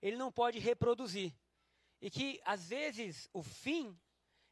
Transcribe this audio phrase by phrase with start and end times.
[0.00, 1.32] ele não pode reproduzir.
[2.00, 3.96] E que, às vezes, o fim,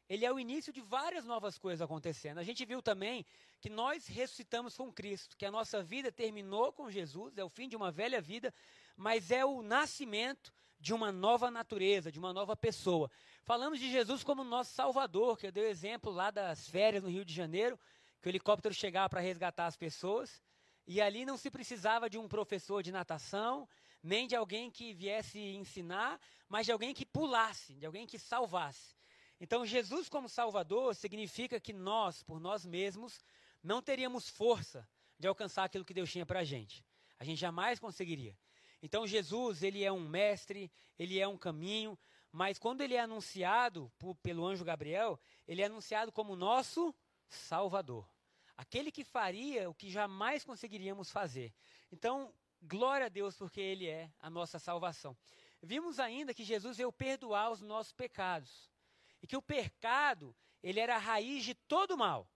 [0.09, 2.37] ele é o início de várias novas coisas acontecendo.
[2.37, 3.25] A gente viu também
[3.59, 7.67] que nós ressuscitamos com Cristo, que a nossa vida terminou com Jesus, é o fim
[7.67, 8.53] de uma velha vida,
[8.95, 13.09] mas é o nascimento de uma nova natureza, de uma nova pessoa.
[13.43, 17.09] Falamos de Jesus como nosso Salvador, que eu dei o exemplo lá das férias no
[17.09, 17.79] Rio de Janeiro,
[18.21, 20.41] que o helicóptero chegava para resgatar as pessoas,
[20.85, 23.67] e ali não se precisava de um professor de natação,
[24.07, 28.95] nem de alguém que viesse ensinar, mas de alguém que pulasse, de alguém que salvasse.
[29.39, 33.19] Então, Jesus como Salvador significa que nós, por nós mesmos,
[33.61, 34.87] não teríamos força
[35.19, 36.83] de alcançar aquilo que Deus tinha para a gente.
[37.19, 38.35] A gente jamais conseguiria.
[38.81, 41.99] Então, Jesus, ele é um mestre, ele é um caminho,
[42.31, 46.95] mas quando ele é anunciado por, pelo anjo Gabriel, ele é anunciado como nosso
[47.27, 48.07] Salvador.
[48.55, 51.53] Aquele que faria o que jamais conseguiríamos fazer.
[51.91, 55.15] Então, Glória a Deus, porque Ele é a nossa salvação.
[55.61, 58.69] Vimos ainda que Jesus veio perdoar os nossos pecados.
[59.21, 62.29] E que o pecado, ele era a raiz de todo mal.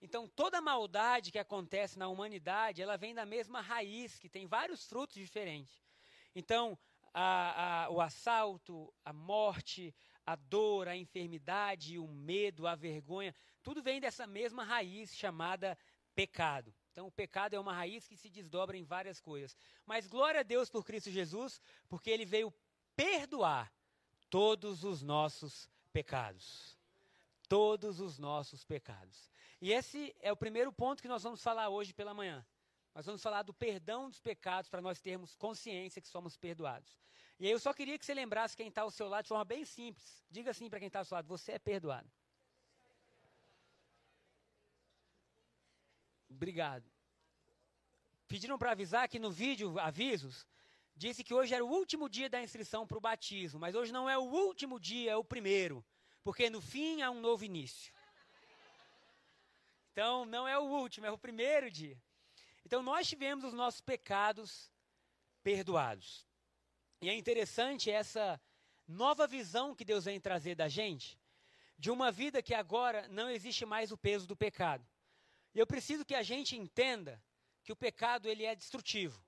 [0.00, 4.86] Então, toda maldade que acontece na humanidade, ela vem da mesma raiz, que tem vários
[4.86, 5.82] frutos diferentes.
[6.34, 6.78] Então,
[7.14, 9.94] a, a, o assalto, a morte,
[10.26, 15.78] a dor, a enfermidade, o medo, a vergonha, tudo vem dessa mesma raiz chamada
[16.14, 16.74] pecado.
[16.94, 19.56] Então, o pecado é uma raiz que se desdobra em várias coisas.
[19.84, 22.54] Mas glória a Deus por Cristo Jesus, porque ele veio
[22.94, 23.72] perdoar
[24.30, 26.78] todos os nossos pecados.
[27.48, 29.28] Todos os nossos pecados.
[29.60, 32.46] E esse é o primeiro ponto que nós vamos falar hoje pela manhã.
[32.94, 36.96] Nós vamos falar do perdão dos pecados para nós termos consciência que somos perdoados.
[37.40, 39.44] E aí eu só queria que você lembrasse quem está ao seu lado de forma
[39.44, 40.24] bem simples.
[40.30, 42.08] Diga assim para quem está ao seu lado: você é perdoado.
[46.34, 46.84] Obrigado.
[48.26, 50.46] Pediram para avisar que no vídeo, avisos,
[50.96, 54.08] disse que hoje era o último dia da inscrição para o batismo, mas hoje não
[54.10, 55.84] é o último dia, é o primeiro,
[56.22, 57.92] porque no fim há um novo início.
[59.92, 61.96] Então, não é o último, é o primeiro dia.
[62.66, 64.72] Então, nós tivemos os nossos pecados
[65.42, 66.26] perdoados.
[67.00, 68.40] E é interessante essa
[68.88, 71.16] nova visão que Deus vem trazer da gente,
[71.78, 74.84] de uma vida que agora não existe mais o peso do pecado.
[75.54, 77.22] E eu preciso que a gente entenda
[77.62, 79.24] que o pecado ele é destrutivo.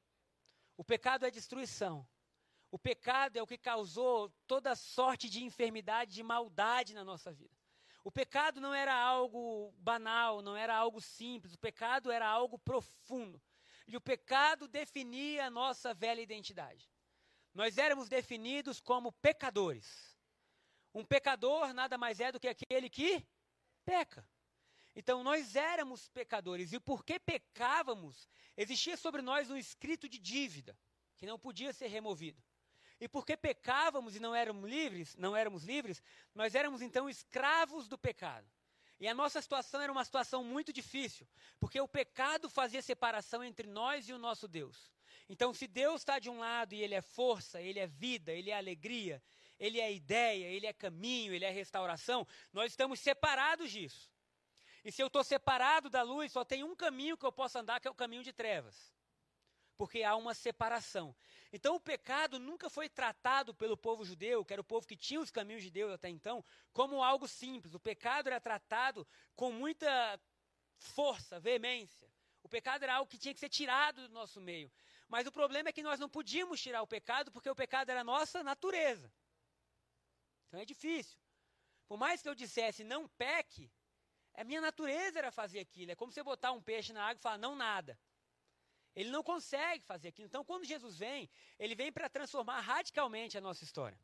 [0.76, 2.06] O pecado é destruição.
[2.70, 7.56] O pecado é o que causou toda sorte de enfermidade, de maldade na nossa vida.
[8.04, 13.42] O pecado não era algo banal, não era algo simples, o pecado era algo profundo.
[13.86, 16.90] E o pecado definia a nossa velha identidade.
[17.54, 20.16] Nós éramos definidos como pecadores.
[20.92, 23.26] Um pecador nada mais é do que aquele que
[23.84, 24.28] peca.
[24.96, 28.26] Então nós éramos pecadores e porque pecávamos,
[28.56, 30.76] existia sobre nós um escrito de dívida
[31.18, 32.42] que não podia ser removido.
[32.98, 36.02] E porque pecávamos e não éramos livres, não éramos livres,
[36.34, 38.48] nós éramos então escravos do pecado.
[38.98, 41.28] E a nossa situação era uma situação muito difícil,
[41.60, 44.90] porque o pecado fazia separação entre nós e o nosso Deus.
[45.28, 48.50] Então, se Deus está de um lado e Ele é força, Ele é vida, Ele
[48.50, 49.22] é alegria,
[49.58, 54.10] Ele é ideia, Ele é caminho, Ele é restauração, nós estamos separados disso.
[54.86, 57.80] E se eu estou separado da luz, só tem um caminho que eu posso andar,
[57.80, 58.94] que é o caminho de trevas.
[59.76, 61.12] Porque há uma separação.
[61.52, 65.20] Então o pecado nunca foi tratado pelo povo judeu, que era o povo que tinha
[65.20, 67.74] os caminhos de Deus até então, como algo simples.
[67.74, 69.04] O pecado era tratado
[69.34, 70.20] com muita
[70.76, 72.08] força, veemência.
[72.44, 74.70] O pecado era algo que tinha que ser tirado do nosso meio.
[75.08, 78.02] Mas o problema é que nós não podíamos tirar o pecado porque o pecado era
[78.02, 79.12] a nossa natureza.
[80.46, 81.18] Então é difícil.
[81.88, 83.68] Por mais que eu dissesse não peque,
[84.36, 85.92] a minha natureza era fazer aquilo.
[85.92, 87.98] É como você botar um peixe na água e falar, não nada.
[88.94, 90.26] Ele não consegue fazer aquilo.
[90.26, 91.28] Então, quando Jesus vem,
[91.58, 93.98] ele vem para transformar radicalmente a nossa história.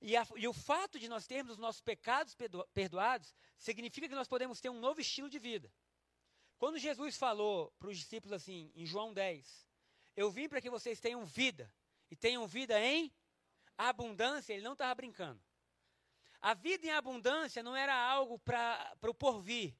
[0.00, 2.36] E, a, e, o fato de nós termos os nossos pecados
[2.74, 5.72] perdoados significa que nós podemos ter um novo estilo de vida.
[6.58, 9.66] Quando Jesus falou para os discípulos assim, em João 10,
[10.16, 11.72] eu vim para que vocês tenham vida,
[12.10, 13.12] e tenham vida em
[13.76, 15.42] abundância, ele não estava brincando.
[16.44, 19.74] A vida em abundância não era algo para o porvir,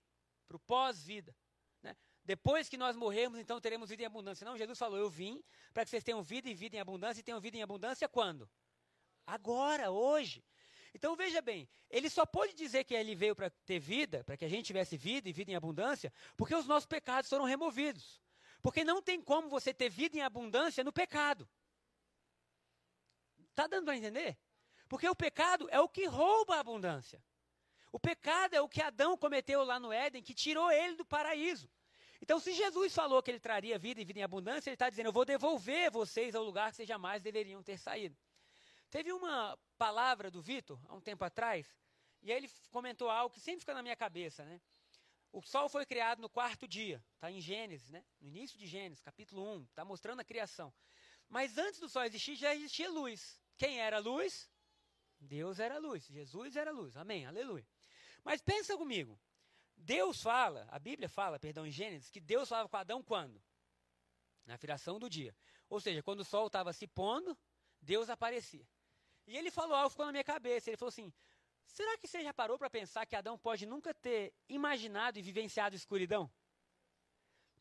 [0.48, 1.36] para o pós-vida.
[1.82, 1.94] Né?
[2.24, 4.46] Depois que nós morrermos, então teremos vida em abundância.
[4.46, 5.44] Não, Jesus falou: Eu vim
[5.74, 8.48] para que vocês tenham vida e vida em abundância, e tenham vida em abundância quando?
[9.26, 10.42] Agora, hoje.
[10.94, 14.46] Então veja bem, ele só pode dizer que ele veio para ter vida, para que
[14.46, 18.22] a gente tivesse vida e vida em abundância, porque os nossos pecados foram removidos.
[18.62, 21.46] Porque não tem como você ter vida em abundância no pecado.
[23.50, 24.38] Está dando para entender?
[24.94, 27.20] Porque o pecado é o que rouba a abundância.
[27.90, 31.68] O pecado é o que Adão cometeu lá no Éden, que tirou ele do paraíso.
[32.22, 35.06] Então, se Jesus falou que ele traria vida e vida em abundância, ele está dizendo:
[35.06, 38.16] Eu vou devolver vocês ao lugar que vocês jamais deveriam ter saído.
[38.88, 41.66] Teve uma palavra do Vitor, há um tempo atrás,
[42.22, 44.60] e aí ele comentou algo que sempre fica na minha cabeça, né?
[45.32, 48.04] O sol foi criado no quarto dia, está em Gênesis, né?
[48.20, 50.72] No início de Gênesis, capítulo 1, está mostrando a criação.
[51.28, 53.42] Mas antes do sol existir, já existia luz.
[53.56, 54.53] Quem era luz?
[55.24, 56.96] Deus era luz, Jesus era luz.
[56.96, 57.66] Amém, aleluia.
[58.22, 59.18] Mas pensa comigo.
[59.76, 63.42] Deus fala, a Bíblia fala, perdão, em Gênesis, que Deus falava com Adão quando?
[64.46, 65.34] Na viração do dia.
[65.68, 67.36] Ou seja, quando o sol estava se pondo,
[67.80, 68.66] Deus aparecia.
[69.26, 70.70] E ele falou algo ficou na minha cabeça.
[70.70, 71.12] Ele falou assim:
[71.66, 75.74] será que você já parou para pensar que Adão pode nunca ter imaginado e vivenciado
[75.74, 76.30] escuridão?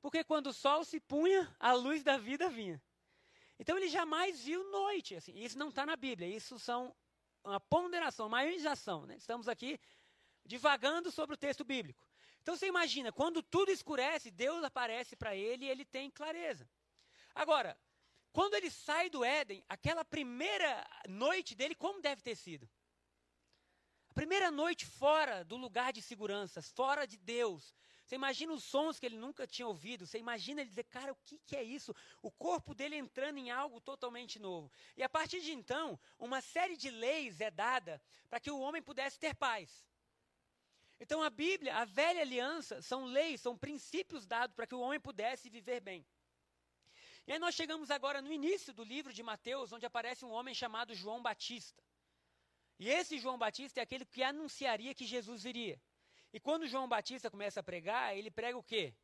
[0.02, 2.82] Porque quando o sol se punha, a luz da vida vinha.
[3.58, 5.16] Então ele jamais viu noite.
[5.16, 5.34] Assim.
[5.38, 6.28] Isso não está na Bíblia.
[6.28, 6.94] Isso são
[7.44, 9.06] uma ponderação, uma maiorização.
[9.06, 9.16] Né?
[9.18, 9.80] Estamos aqui
[10.46, 12.08] divagando sobre o texto bíblico.
[12.42, 16.70] Então você imagina, quando tudo escurece, Deus aparece para ele e ele tem clareza.
[17.34, 17.78] Agora,
[18.32, 22.70] quando ele sai do Éden, aquela primeira noite dele, como deve ter sido?
[24.10, 27.74] A primeira noite fora do lugar de segurança, fora de Deus.
[28.14, 30.06] Você imagina os sons que ele nunca tinha ouvido.
[30.06, 31.96] Você imagina ele dizer, cara, o que, que é isso?
[32.22, 34.72] O corpo dele entrando em algo totalmente novo.
[34.96, 38.00] E a partir de então, uma série de leis é dada
[38.30, 39.84] para que o homem pudesse ter paz.
[41.00, 45.00] Então a Bíblia, a velha aliança, são leis, são princípios dados para que o homem
[45.00, 46.06] pudesse viver bem.
[47.26, 50.54] E aí nós chegamos agora no início do livro de Mateus, onde aparece um homem
[50.54, 51.82] chamado João Batista.
[52.78, 55.82] E esse João Batista é aquele que anunciaria que Jesus viria.
[56.34, 58.96] E quando João Batista começa a pregar, ele prega o quê?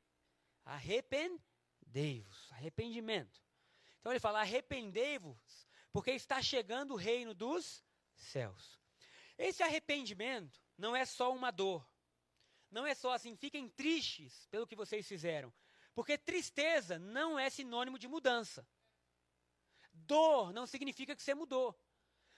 [0.65, 3.41] Arrependei-vos, arrependimento.
[3.99, 7.85] Então ele fala: arrependei-vos, porque está chegando o reino dos
[8.15, 8.79] céus.
[9.37, 11.87] Esse arrependimento não é só uma dor.
[12.71, 15.53] Não é só assim, fiquem tristes pelo que vocês fizeram.
[15.93, 18.67] Porque tristeza não é sinônimo de mudança.
[19.91, 21.77] Dor não significa que você mudou.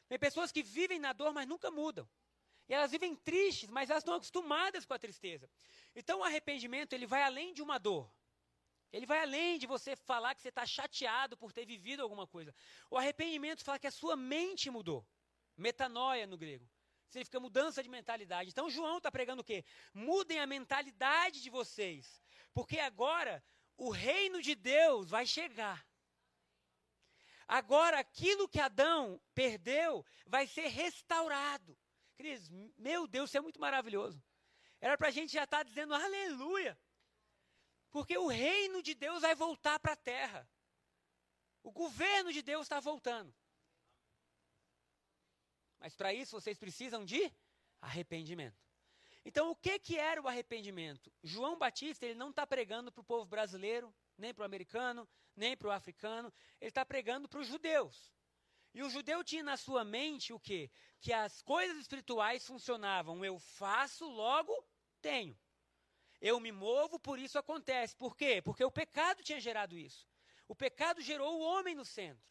[0.08, 2.10] Tem pessoas que vivem na dor, mas nunca mudam.
[2.72, 5.52] E elas vivem tristes, mas elas estão acostumadas com a tristeza.
[5.94, 8.10] Então o arrependimento, ele vai além de uma dor.
[8.94, 12.56] Ele vai além de você falar que você está chateado por ter vivido alguma coisa.
[12.90, 15.06] O arrependimento fala que a sua mente mudou.
[15.58, 16.66] Metanoia no grego.
[17.10, 18.52] Significa mudança de mentalidade.
[18.52, 19.66] Então João está pregando o quê?
[19.94, 22.24] Mudem a mentalidade de vocês.
[22.54, 23.44] Porque agora
[23.76, 25.86] o reino de Deus vai chegar.
[27.46, 31.78] Agora aquilo que Adão perdeu vai ser restaurado.
[32.78, 34.22] Meu Deus, isso é muito maravilhoso.
[34.80, 36.78] Era para a gente já estar tá dizendo aleluia.
[37.92, 40.50] Porque o reino de Deus vai voltar para a terra.
[41.62, 43.34] O governo de Deus está voltando.
[45.80, 47.32] Mas para isso vocês precisam de
[47.82, 48.62] arrependimento.
[49.24, 51.12] Então, o que, que era o arrependimento?
[51.24, 55.56] João Batista ele não está pregando para o povo brasileiro, nem para o americano, nem
[55.56, 56.34] para o africano.
[56.60, 58.12] Ele está pregando para os judeus.
[58.74, 60.72] E o judeu tinha na sua mente o quê?
[61.00, 63.24] Que as coisas espirituais funcionavam.
[63.24, 64.54] Eu faço, logo
[65.02, 65.38] tenho.
[66.22, 67.96] Eu me movo, por isso acontece.
[67.96, 68.42] Por quê?
[68.42, 70.08] Porque o pecado tinha gerado isso.
[70.48, 72.30] O pecado gerou o homem no centro.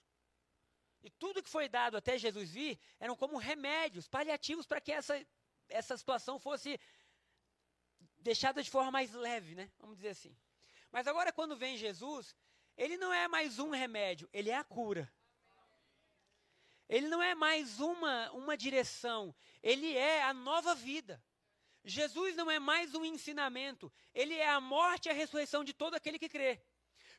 [1.02, 5.26] E tudo que foi dado até Jesus vir eram como remédios, paliativos para que essa
[5.70, 6.78] essa situação fosse
[8.18, 9.70] deixada de forma mais leve, né?
[9.78, 10.36] Vamos dizer assim.
[10.90, 12.34] Mas agora, quando vem Jesus,
[12.76, 15.10] ele não é mais um remédio, ele é a cura.
[16.90, 19.32] Ele não é mais uma, uma direção,
[19.62, 21.22] ele é a nova vida.
[21.84, 25.94] Jesus não é mais um ensinamento, ele é a morte e a ressurreição de todo
[25.94, 26.60] aquele que crê.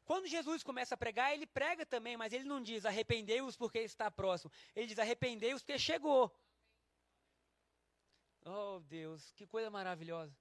[0.04, 4.12] Quando Jesus começa a pregar, ele prega também, mas ele não diz arrependei-vos porque está
[4.12, 4.52] próximo.
[4.76, 6.30] Ele diz arrependei-vos porque chegou.
[8.46, 10.36] Oh, Deus, que coisa maravilhosa.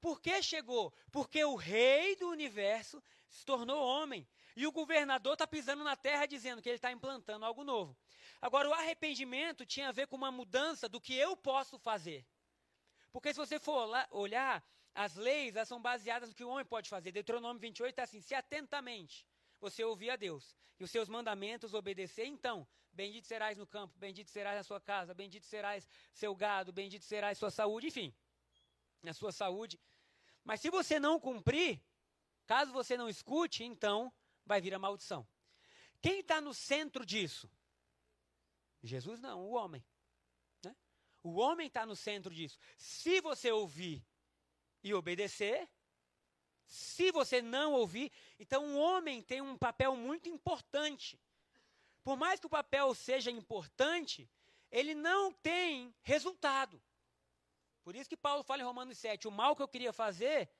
[0.00, 0.94] Por que chegou?
[1.10, 4.24] Porque o rei do universo se tornou homem.
[4.56, 7.96] E o governador está pisando na terra dizendo que ele está implantando algo novo.
[8.40, 12.26] Agora, o arrependimento tinha a ver com uma mudança do que eu posso fazer.
[13.10, 14.62] Porque se você for lá, olhar,
[14.94, 17.12] as leis elas são baseadas no que o homem pode fazer.
[17.12, 19.26] Deuteronômio 28 está assim: se atentamente
[19.60, 24.28] você ouvir a Deus e os seus mandamentos obedecer, então Bendito serás no campo, bendito
[24.28, 28.14] serás na sua casa, bendito serás seu gado, bendito serás sua saúde, enfim,
[29.02, 29.80] na sua saúde.
[30.44, 31.80] Mas se você não cumprir,
[32.46, 34.12] Caso você não escute, então
[34.44, 35.26] vai vir a maldição.
[36.00, 37.50] Quem está no centro disso?
[38.82, 39.84] Jesus não, o homem.
[40.64, 40.74] Né?
[41.22, 42.58] O homem está no centro disso.
[42.76, 44.04] Se você ouvir
[44.82, 45.68] e obedecer,
[46.66, 51.20] se você não ouvir, então o homem tem um papel muito importante.
[52.02, 54.28] Por mais que o papel seja importante,
[54.70, 56.82] ele não tem resultado.
[57.84, 60.50] Por isso que Paulo fala em Romanos 7: o mal que eu queria fazer,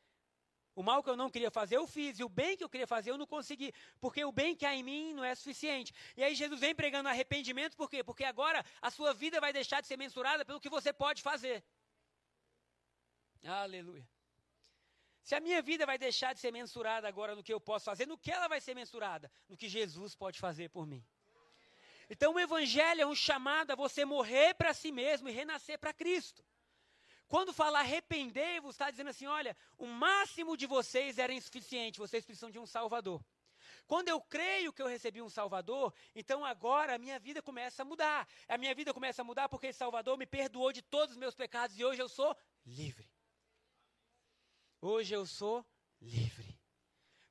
[0.74, 2.18] o mal que eu não queria fazer, eu fiz.
[2.18, 3.72] E o bem que eu queria fazer, eu não consegui.
[4.00, 5.92] Porque o bem que há em mim não é suficiente.
[6.16, 8.02] E aí Jesus vem pregando arrependimento, por quê?
[8.02, 11.62] Porque agora a sua vida vai deixar de ser mensurada pelo que você pode fazer.
[13.44, 14.06] Aleluia.
[15.22, 18.06] Se a minha vida vai deixar de ser mensurada agora no que eu posso fazer,
[18.06, 19.30] no que ela vai ser mensurada?
[19.48, 21.04] No que Jesus pode fazer por mim.
[22.10, 25.92] Então o Evangelho é um chamado a você morrer para si mesmo e renascer para
[25.92, 26.44] Cristo.
[27.32, 32.50] Quando fala arrependei-vos, está dizendo assim: olha, o máximo de vocês era insuficiente, vocês precisam
[32.50, 33.24] de um Salvador.
[33.86, 37.84] Quando eu creio que eu recebi um Salvador, então agora a minha vida começa a
[37.86, 38.28] mudar.
[38.46, 41.34] A minha vida começa a mudar porque esse Salvador me perdoou de todos os meus
[41.34, 42.36] pecados e hoje eu sou
[42.66, 43.10] livre.
[44.82, 45.64] Hoje eu sou
[46.02, 46.60] livre.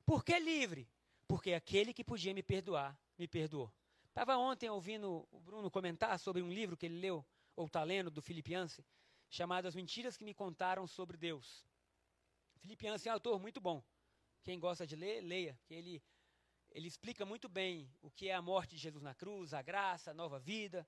[0.04, 0.90] Por que livre?
[1.28, 3.72] Porque aquele que podia me perdoar, me perdoou.
[4.08, 8.10] Estava ontem ouvindo o Bruno comentar sobre um livro que ele leu, ou está lendo,
[8.10, 8.84] do Filipianse
[9.32, 11.66] chamado As Mentiras que Me Contaram sobre Deus.
[12.60, 13.82] Felipe Yancey é um autor muito bom.
[14.44, 16.02] Quem gosta de ler, leia, que ele,
[16.70, 20.10] ele explica muito bem o que é a morte de Jesus na cruz, a graça,
[20.10, 20.86] a nova vida.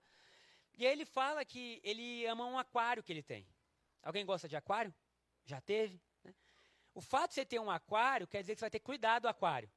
[0.75, 3.49] E aí ele fala que ele ama um aquário que ele tem.
[4.03, 4.95] Alguém gosta de aquário?
[5.47, 5.99] Já teve?
[6.23, 6.35] Né?
[6.93, 9.29] O fato de você ter um aquário quer dizer que você vai ter cuidar do
[9.29, 9.73] aquário.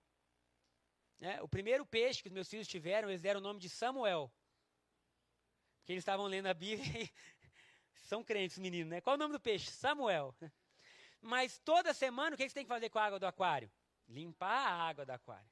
[1.19, 1.41] Né?
[1.41, 4.29] O primeiro peixe que os meus filhos tiveram, eles deram o nome de Samuel.
[5.77, 7.09] Porque eles estavam lendo a Bíblia e
[8.07, 9.01] são crentes, meninos, né?
[9.01, 9.69] Qual o nome do peixe?
[9.69, 10.33] Samuel.
[11.21, 13.69] Mas toda semana, o que você tem que fazer com a água do aquário?
[14.07, 15.49] Limpar a água do aquário.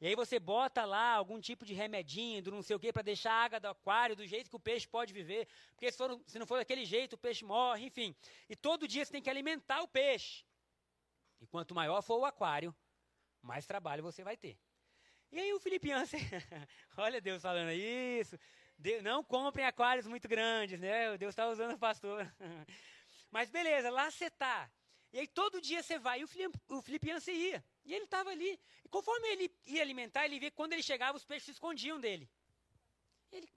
[0.00, 3.00] E aí você bota lá algum tipo de remedinho, do não sei o quê, para
[3.00, 5.48] deixar a água do aquário do jeito que o peixe pode viver.
[5.70, 8.14] Porque se, for, se não for daquele jeito, o peixe morre, enfim.
[8.50, 10.44] E todo dia você tem que alimentar o peixe.
[11.40, 12.74] E quanto maior for o aquário,
[13.40, 14.58] mais trabalho você vai ter.
[15.32, 16.06] E aí o Filipiano,
[16.98, 18.38] olha Deus falando isso,
[19.02, 21.16] Não comprem aquários muito grandes, né?
[21.16, 22.30] Deus está usando o pastor.
[23.30, 24.70] Mas beleza, lá você está.
[25.12, 26.20] E aí todo dia você vai.
[26.20, 27.64] E o, Filip, o Filipiano ia.
[27.84, 28.60] E ele estava ali.
[28.84, 32.00] E conforme ele ia alimentar, ele via que quando ele chegava, os peixes se escondiam
[32.00, 32.28] dele.
[33.30, 33.48] Ele,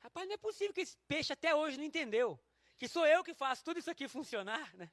[0.00, 2.38] rapaz, não é possível que esse peixe até hoje não entendeu.
[2.76, 4.90] Que sou eu que faço tudo isso aqui funcionar, né?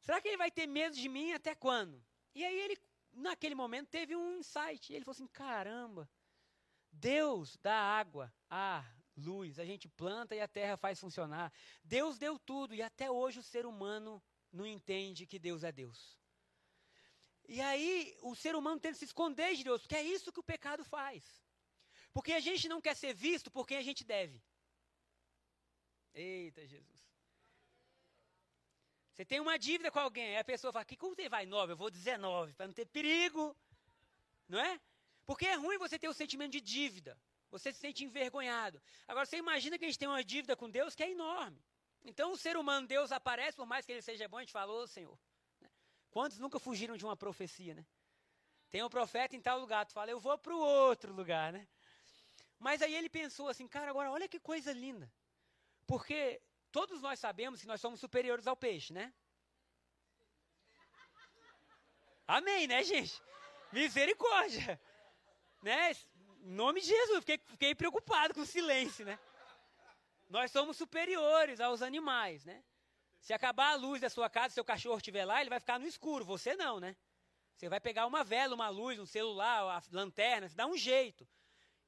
[0.00, 2.02] Será que ele vai ter medo de mim até quando?
[2.34, 2.78] E aí ele,
[3.12, 4.92] naquele momento, teve um insight.
[4.92, 6.08] Ele falou assim: caramba,
[6.96, 11.52] Deus dá água, ar, luz, a gente planta e a terra faz funcionar.
[11.84, 14.22] Deus deu tudo e até hoje o ser humano
[14.52, 16.18] não entende que Deus é Deus.
[17.48, 20.50] E aí o ser humano tenta se esconder de Deus, porque é isso que o
[20.52, 21.24] pecado faz.
[22.12, 24.42] Porque a gente não quer ser visto por quem a gente deve.
[26.14, 27.06] Eita Jesus.
[29.12, 31.72] Você tem uma dívida com alguém, aí a pessoa fala, que como você vai nove?
[31.72, 33.56] Eu vou 19, para não ter perigo.
[34.48, 34.80] Não é?
[35.26, 37.18] Porque é ruim você ter o sentimento de dívida.
[37.50, 38.80] Você se sente envergonhado.
[39.08, 41.62] Agora, você imagina que a gente tem uma dívida com Deus que é enorme.
[42.04, 44.86] Então, o ser humano, Deus aparece, por mais que ele seja bom, a gente falou,
[44.86, 45.18] Senhor.
[45.60, 45.68] Né?
[46.10, 47.84] Quantos nunca fugiram de uma profecia, né?
[48.70, 51.66] Tem um profeta em tal lugar, tu fala, eu vou para o outro lugar, né?
[52.58, 55.12] Mas aí ele pensou assim, cara, agora olha que coisa linda.
[55.86, 56.40] Porque
[56.70, 59.12] todos nós sabemos que nós somos superiores ao peixe, né?
[62.26, 63.20] Amém, né, gente?
[63.72, 64.80] Misericórdia
[65.66, 65.90] né?
[66.42, 69.18] Em nome de Jesus, fiquei, fiquei preocupado com o silêncio, né?
[70.28, 72.62] Nós somos superiores aos animais, né?
[73.20, 75.86] Se acabar a luz da sua casa, seu cachorro estiver lá, ele vai ficar no
[75.86, 76.94] escuro, você não, né?
[77.56, 81.26] Você vai pegar uma vela, uma luz, um celular, a lanterna, você dá um jeito.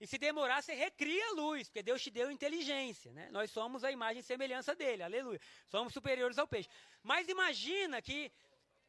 [0.01, 3.29] E se demorar, você recria a luz, porque Deus te deu inteligência, né?
[3.31, 5.41] Nós somos a imagem e semelhança dele, aleluia.
[5.69, 6.69] Somos superiores ao peixe.
[7.01, 8.33] Mas imagina que,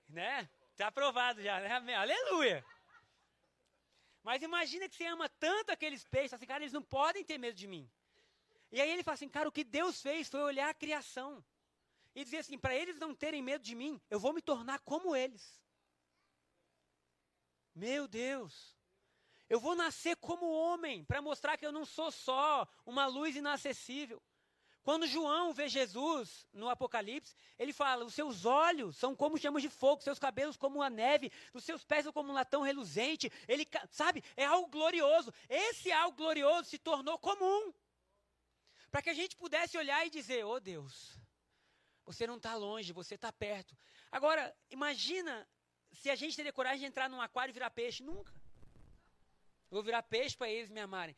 [0.07, 0.49] né?
[0.71, 1.95] Está aprovado já, né?
[1.95, 2.65] Aleluia.
[4.23, 7.55] Mas imagina que você ama tanto aqueles peixes, assim, cara, eles não podem ter medo
[7.55, 7.89] de mim.
[8.71, 11.43] E aí ele fala assim, cara, o que Deus fez foi olhar a criação.
[12.13, 15.15] E dizer assim, para eles não terem medo de mim, eu vou me tornar como
[15.15, 15.59] eles.
[17.73, 18.77] Meu Deus.
[19.47, 24.21] Eu vou nascer como homem, para mostrar que eu não sou só uma luz inacessível.
[24.83, 29.69] Quando João vê Jesus no Apocalipse, ele fala: os seus olhos são como chamas de
[29.69, 33.31] fogo, seus cabelos como a neve, os seus pés são como um latão reluzente.
[33.47, 35.33] Ele, sabe, é algo glorioso.
[35.49, 37.73] Esse algo glorioso se tornou comum.
[38.89, 41.19] Para que a gente pudesse olhar e dizer: oh Deus,
[42.05, 43.77] você não está longe, você está perto.
[44.11, 45.47] Agora, imagina
[45.91, 48.01] se a gente teria coragem de entrar num aquário e virar peixe.
[48.01, 48.33] Nunca.
[49.69, 51.15] Eu vou virar peixe para eles me amarem.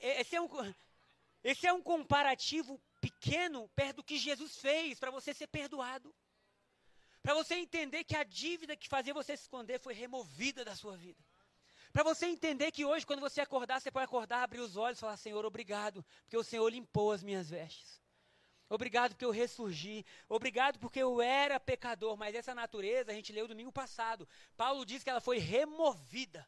[0.00, 0.48] Esse é um,
[1.42, 6.14] esse é um comparativo pequeno perto do que Jesus fez para você ser perdoado.
[7.22, 10.96] Para você entender que a dívida que fazia você se esconder foi removida da sua
[10.96, 11.22] vida.
[11.92, 15.00] Para você entender que hoje, quando você acordar, você pode acordar, abrir os olhos e
[15.00, 18.00] falar: Senhor, obrigado, porque o Senhor limpou as minhas vestes.
[18.68, 20.04] Obrigado porque eu ressurgi.
[20.26, 22.16] Obrigado porque eu era pecador.
[22.16, 24.26] Mas essa natureza, a gente leu domingo passado.
[24.56, 26.46] Paulo diz que ela foi removida.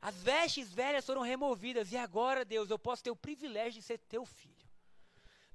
[0.00, 1.92] As vestes velhas foram removidas.
[1.92, 4.68] E agora, Deus, eu posso ter o privilégio de ser teu filho.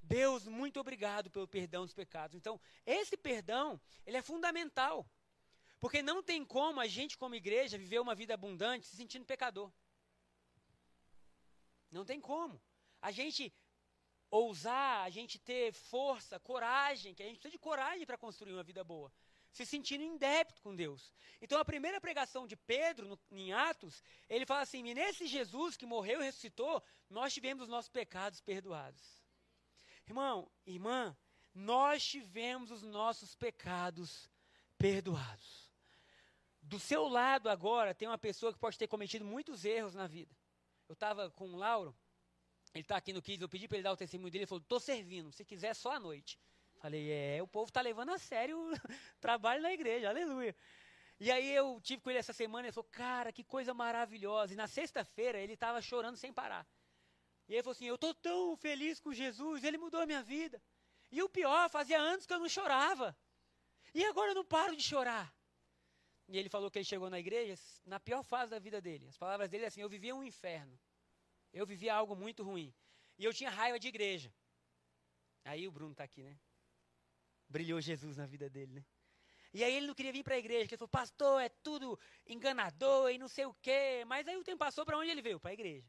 [0.01, 2.35] Deus, muito obrigado pelo perdão dos pecados.
[2.35, 5.05] Então, esse perdão, ele é fundamental.
[5.79, 9.71] Porque não tem como a gente, como igreja, viver uma vida abundante se sentindo pecador.
[11.91, 12.61] Não tem como.
[13.01, 13.53] A gente
[14.29, 18.63] ousar, a gente ter força, coragem, que a gente precisa de coragem para construir uma
[18.63, 19.11] vida boa,
[19.55, 21.13] se sentindo em débito com Deus.
[21.41, 25.85] Então a primeira pregação de Pedro, no, em Atos, ele fala assim: nesse Jesus que
[25.85, 29.01] morreu e ressuscitou, nós tivemos os nossos pecados perdoados.
[30.05, 31.15] Irmão, irmã,
[31.53, 34.29] nós tivemos os nossos pecados
[34.77, 35.71] perdoados.
[36.61, 40.35] Do seu lado agora tem uma pessoa que pode ter cometido muitos erros na vida.
[40.89, 41.95] Eu estava com o Lauro,
[42.73, 44.61] ele está aqui no Kids, eu pedi para ele dar o testemunho dele, ele falou,
[44.61, 46.37] estou servindo, se quiser só à noite.
[46.85, 48.71] Falei, é, o povo está levando a sério o
[49.19, 50.55] trabalho na igreja, aleluia.
[51.19, 54.53] E aí eu tive com ele essa semana, ele falou, cara, que coisa maravilhosa.
[54.53, 56.63] E na sexta-feira ele estava chorando sem parar.
[57.47, 60.61] E ele falou assim, eu estou tão feliz com Jesus, ele mudou a minha vida.
[61.11, 63.17] E o pior, fazia anos que eu não chorava.
[63.91, 65.33] E agora eu não paro de chorar.
[66.27, 69.07] E ele falou que ele chegou na igreja na pior fase da vida dele.
[69.07, 70.79] As palavras dele é assim, eu vivia um inferno.
[71.51, 72.71] Eu vivia algo muito ruim.
[73.17, 74.31] E eu tinha raiva de igreja.
[75.43, 76.37] Aí o Bruno está aqui, né?
[77.49, 78.85] Brilhou Jesus na vida dele, né?
[79.53, 81.97] E aí ele não queria vir para a igreja, porque ele falou, pastor, é tudo
[82.27, 84.03] enganador e não sei o quê.
[84.05, 85.39] Mas aí o tempo passou, para onde ele veio?
[85.39, 85.87] Para a igreja.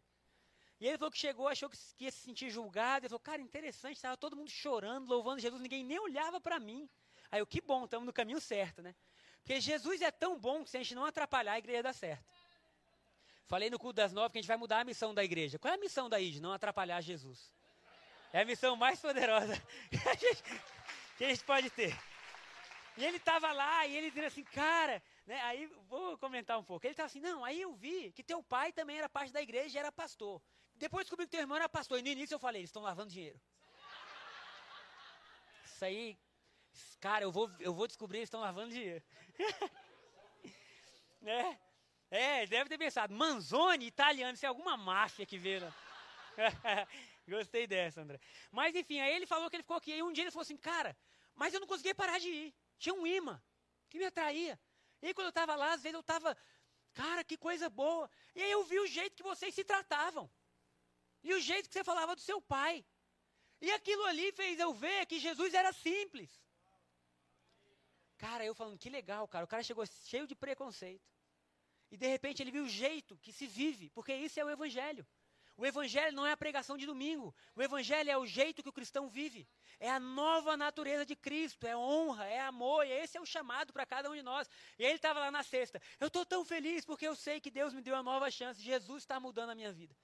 [0.78, 3.06] E ele falou que chegou, achou que ia se sentir julgado.
[3.06, 6.88] Ele falou, cara, interessante, estava todo mundo chorando, louvando Jesus, ninguém nem olhava para mim.
[7.30, 8.94] Aí eu, que bom, estamos no caminho certo, né?
[9.42, 12.24] Porque Jesus é tão bom que se a gente não atrapalhar, a igreja dá certo.
[13.46, 15.58] Falei no culto das nove que a gente vai mudar a missão da igreja.
[15.58, 16.40] Qual é a missão da IG?
[16.40, 17.52] Não atrapalhar Jesus.
[18.32, 19.54] É a missão mais poderosa
[21.16, 21.96] que a gente, pode ter.
[22.96, 26.86] E ele estava lá e ele dizendo assim, cara, né, aí vou comentar um pouco.
[26.86, 29.78] Ele estava assim, não, aí eu vi que teu pai também era parte da igreja
[29.78, 30.40] era pastor.
[30.74, 31.98] Depois descobri que teu irmão era pastor.
[31.98, 33.40] E no início eu falei, eles estão lavando dinheiro.
[35.64, 36.18] Isso aí,
[37.00, 39.04] cara, eu vou, eu vou descobrir, eles estão lavando dinheiro.
[41.20, 41.58] né?
[42.10, 45.60] É, deve ter pensado, Manzoni, italiano, isso é alguma máfia que veio.
[45.60, 45.72] Né?
[47.28, 48.20] Gostei dessa, André.
[48.50, 49.92] Mas enfim, aí ele falou que ele ficou aqui.
[49.92, 50.96] Aí um dia ele falou assim, cara,
[51.34, 52.54] mas eu não conseguia parar de ir.
[52.78, 53.42] Tinha um imã
[53.88, 54.58] que me atraía.
[55.02, 56.36] E aí quando eu estava lá, às vezes eu estava,
[56.94, 58.10] cara, que coisa boa.
[58.34, 60.30] E aí eu vi o jeito que vocês se tratavam.
[61.22, 62.84] E o jeito que você falava do seu pai.
[63.60, 66.30] E aquilo ali fez eu ver que Jesus era simples.
[68.18, 69.44] Cara, eu falando, que legal, cara.
[69.44, 71.06] O cara chegou cheio de preconceito.
[71.90, 75.06] E de repente ele viu o jeito que se vive, porque isso é o evangelho.
[75.56, 77.34] O evangelho não é a pregação de domingo.
[77.54, 79.48] O evangelho é o jeito que o cristão vive.
[79.80, 83.72] É a nova natureza de Cristo, é honra, é amor, e esse é o chamado
[83.72, 84.48] para cada um de nós.
[84.78, 85.80] E ele estava lá na sexta.
[85.98, 88.60] Eu estou tão feliz porque eu sei que Deus me deu uma nova chance.
[88.60, 89.96] Jesus está mudando a minha vida.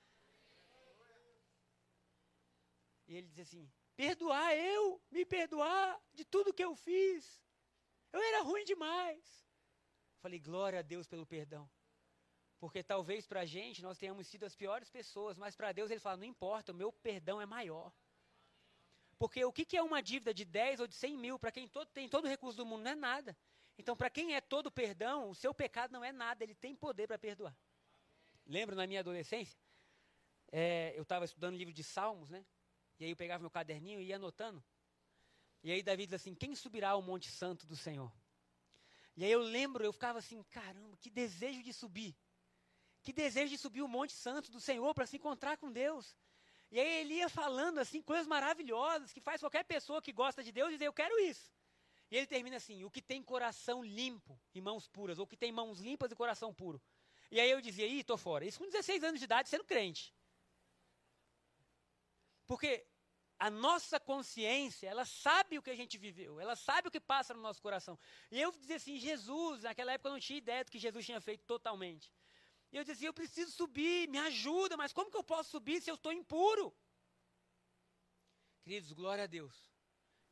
[3.07, 7.43] E ele diz assim: perdoar eu, me perdoar de tudo que eu fiz.
[8.11, 9.47] Eu era ruim demais.
[10.21, 11.69] Falei, glória a Deus pelo perdão.
[12.63, 15.99] Porque talvez para a gente nós tenhamos sido as piores pessoas, mas para Deus ele
[15.99, 17.93] fala: não importa, o meu perdão é maior.
[19.19, 21.67] Porque o que, que é uma dívida de 10 ou de 100 mil para quem
[21.67, 22.85] todo, tem todo o recurso do mundo?
[22.85, 23.37] Não é nada.
[23.77, 27.09] Então, para quem é todo perdão, o seu pecado não é nada, ele tem poder
[27.09, 27.53] para perdoar.
[28.47, 29.59] Lembro na minha adolescência,
[30.53, 32.47] é, eu estava estudando livro de Salmos, né?
[33.01, 34.63] E aí eu pegava meu caderninho e ia anotando.
[35.65, 38.13] E aí Davi diz assim: Quem subirá ao Monte Santo do Senhor?
[39.17, 42.17] E aí eu lembro, eu ficava assim, caramba, que desejo de subir.
[43.03, 46.17] Que desejo de subir o Monte Santo do Senhor para se encontrar com Deus.
[46.71, 50.51] E aí ele ia falando assim, coisas maravilhosas, que faz qualquer pessoa que gosta de
[50.51, 51.53] Deus dizer, eu quero isso.
[52.11, 55.51] E ele termina assim, o que tem coração limpo e mãos puras, ou que tem
[55.51, 56.81] mãos limpas e coração puro.
[57.31, 58.45] E aí eu dizia, ih, tô fora.
[58.45, 60.15] Isso com 16 anos de idade, sendo crente.
[62.47, 62.87] Porque
[63.39, 67.35] a nossa consciência, ela sabe o que a gente viveu, ela sabe o que passa
[67.35, 67.99] no nosso coração.
[68.31, 71.21] E eu dizia assim, Jesus, naquela época eu não tinha ideia do que Jesus tinha
[71.21, 72.13] feito totalmente.
[72.73, 75.91] E eu dizia, eu preciso subir, me ajuda, mas como que eu posso subir se
[75.91, 76.75] eu estou impuro?
[78.63, 79.71] Queridos, glória a Deus.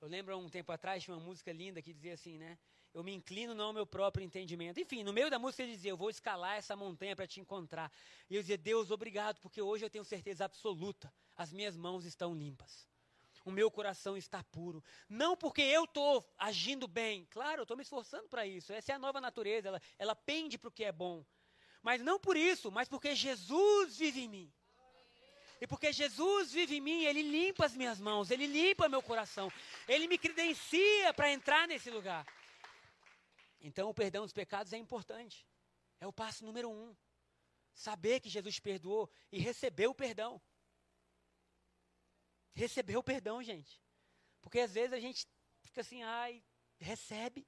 [0.01, 2.59] Eu lembro um tempo atrás, tinha uma música linda que dizia assim, né?
[2.93, 4.81] eu me inclino não ao meu próprio entendimento.
[4.81, 7.91] Enfim, no meio da música ele dizia: Eu vou escalar essa montanha para te encontrar.
[8.29, 12.35] E eu dizia: Deus, obrigado, porque hoje eu tenho certeza absoluta, as minhas mãos estão
[12.35, 12.89] limpas.
[13.45, 14.85] O meu coração está puro.
[15.09, 17.27] Não porque eu estou agindo bem.
[17.31, 18.71] Claro, eu estou me esforçando para isso.
[18.71, 19.69] Essa é a nova natureza.
[19.69, 21.25] Ela, ela pende para o que é bom.
[21.83, 24.53] Mas não por isso, mas porque Jesus vive em mim.
[25.61, 29.53] E porque Jesus vive em mim, Ele limpa as minhas mãos, Ele limpa meu coração,
[29.87, 32.27] Ele me credencia para entrar nesse lugar.
[33.61, 35.47] Então, o perdão dos pecados é importante.
[36.01, 36.97] É o passo número um.
[37.75, 40.41] Saber que Jesus perdoou e receber o perdão.
[42.55, 43.81] Receber o perdão, gente.
[44.41, 45.27] Porque às vezes a gente
[45.61, 46.43] fica assim, ai,
[46.79, 47.47] recebe.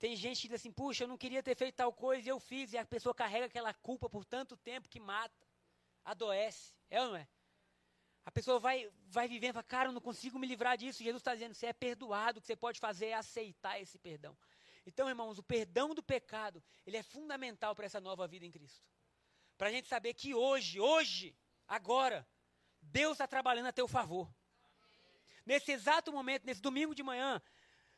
[0.00, 2.40] Tem gente que diz assim, puxa, eu não queria ter feito tal coisa e eu
[2.40, 5.46] fiz, e a pessoa carrega aquela culpa por tanto tempo que mata,
[6.02, 6.74] adoece.
[6.88, 7.28] É ou não é?
[8.24, 11.04] A pessoa vai, vai vivendo, fala, cara, eu não consigo me livrar disso.
[11.04, 14.34] Jesus está dizendo, você é perdoado, o que você pode fazer é aceitar esse perdão.
[14.86, 18.82] Então, irmãos, o perdão do pecado, ele é fundamental para essa nova vida em Cristo.
[19.58, 21.36] Para a gente saber que hoje, hoje,
[21.68, 22.26] agora,
[22.80, 24.32] Deus está trabalhando a teu favor.
[25.44, 27.42] Nesse exato momento, nesse domingo de manhã,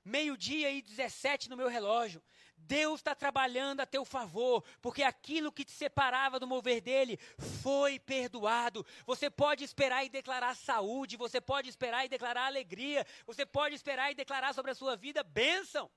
[0.04, 2.22] meio-dia e 17 no meu relógio,
[2.56, 7.18] Deus está trabalhando a teu favor, porque aquilo que te separava do mover dele
[7.62, 8.86] foi perdoado.
[9.06, 14.10] Você pode esperar e declarar saúde, você pode esperar e declarar alegria, você pode esperar
[14.10, 15.90] e declarar sobre a sua vida bênção.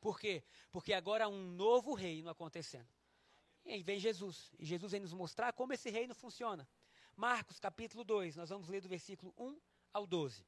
[0.00, 0.42] Por quê?
[0.70, 2.88] Porque agora há um novo reino acontecendo.
[3.64, 4.52] E aí vem Jesus.
[4.58, 6.68] E Jesus vem nos mostrar como esse reino funciona.
[7.16, 9.58] Marcos capítulo 2, nós vamos ler do versículo 1
[9.92, 10.46] ao 12.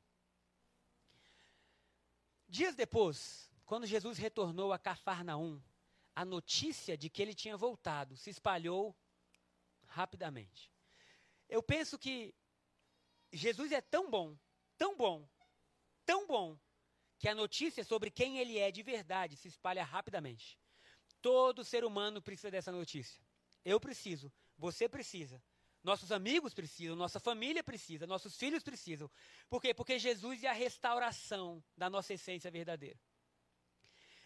[2.49, 5.61] Dias depois, quando Jesus retornou a Cafarnaum,
[6.15, 8.97] a notícia de que ele tinha voltado se espalhou
[9.87, 10.73] rapidamente.
[11.49, 12.35] Eu penso que
[13.33, 14.37] Jesus é tão bom,
[14.77, 15.29] tão bom,
[16.07, 16.59] tão bom,
[17.19, 20.59] que a notícia sobre quem ele é de verdade se espalha rapidamente.
[21.21, 23.21] Todo ser humano precisa dessa notícia.
[23.65, 25.43] Eu preciso, você precisa,
[25.83, 29.11] nossos amigos precisam, nossa família precisa, nossos filhos precisam.
[29.49, 29.73] Por quê?
[29.73, 32.99] Porque Jesus é a restauração da nossa essência verdadeira.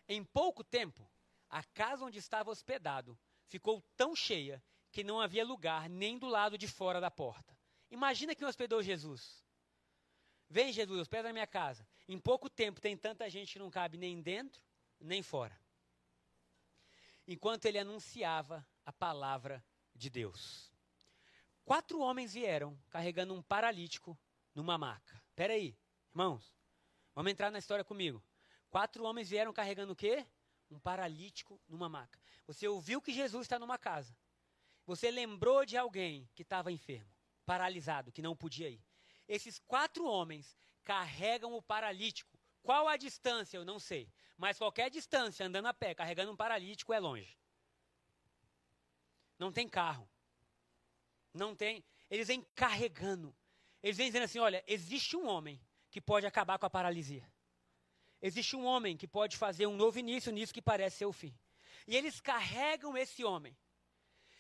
[0.09, 1.09] Em pouco tempo,
[1.49, 6.57] a casa onde estava hospedado ficou tão cheia que não havia lugar nem do lado
[6.57, 7.57] de fora da porta.
[7.91, 9.45] Imagina quem hospedou Jesus.
[10.49, 11.87] Vem, Jesus, hospeda na minha casa.
[12.09, 14.63] Em pouco tempo tem tanta gente que não cabe nem dentro,
[14.99, 15.59] nem fora.
[17.27, 20.72] Enquanto ele anunciava a palavra de Deus.
[21.65, 24.19] Quatro homens vieram carregando um paralítico
[24.55, 25.23] numa maca.
[25.29, 25.77] Espera aí,
[26.11, 26.53] irmãos.
[27.15, 28.23] Vamos entrar na história comigo.
[28.71, 30.27] Quatro homens vieram carregando o quê?
[30.71, 32.19] Um paralítico numa maca.
[32.47, 34.17] Você ouviu que Jesus está numa casa.
[34.87, 37.15] Você lembrou de alguém que estava enfermo,
[37.47, 38.85] paralisado, que não podia ir.
[39.29, 42.37] Esses quatro homens carregam o paralítico.
[42.63, 43.57] Qual a distância?
[43.57, 44.13] Eu não sei.
[44.37, 47.39] Mas qualquer distância andando a pé, carregando um paralítico, é longe.
[49.39, 50.09] Não tem carro.
[51.33, 51.85] Não tem.
[52.11, 53.35] Eles vêm carregando.
[53.83, 57.31] Eles vêm dizendo assim: olha, existe um homem que pode acabar com a paralisia.
[58.21, 61.37] Existe um homem que pode fazer um novo início nisso que parece ser o fim.
[61.87, 63.57] E eles carregam esse homem.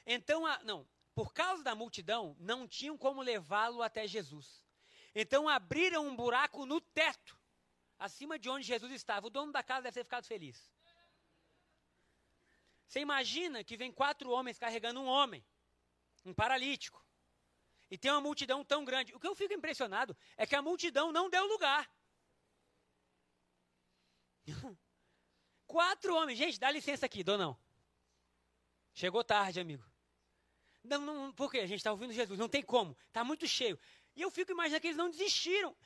[0.06, 4.62] Então, a, não, por causa da multidão, não tinham como levá-lo até Jesus.
[5.14, 7.38] Então abriram um buraco no teto,
[7.98, 9.26] acima de onde Jesus estava.
[9.26, 10.72] O dono da casa deve ter ficado feliz.
[12.86, 15.44] Você imagina que vem quatro homens carregando um homem,
[16.24, 17.04] um paralítico,
[17.92, 19.14] e tem uma multidão tão grande.
[19.14, 21.90] O que eu fico impressionado é que a multidão não deu lugar.
[25.66, 27.54] quatro homens, gente, dá licença aqui, donão.
[28.94, 29.84] Chegou tarde, amigo.
[30.82, 31.58] Não, não, por quê?
[31.58, 33.78] A gente está ouvindo Jesus, não tem como, está muito cheio.
[34.16, 35.76] E eu fico imaginando que eles não desistiram.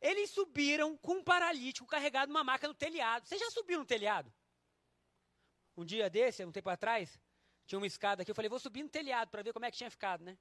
[0.00, 3.26] Eles subiram com um paralítico carregado numa maca no telhado.
[3.26, 4.32] Você já subiu no telhado?
[5.76, 7.18] Um dia desse, um tempo atrás,
[7.66, 8.30] tinha uma escada aqui.
[8.30, 10.36] Eu falei, vou subir no telhado para ver como é que tinha ficado, né?